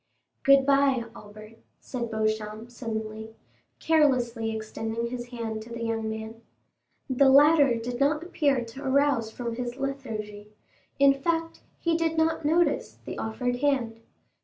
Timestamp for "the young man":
5.69-6.41